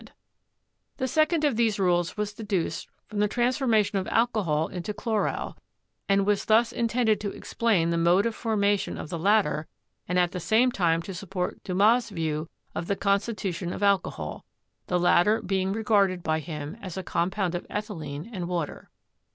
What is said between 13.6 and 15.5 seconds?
of alcohol, the latter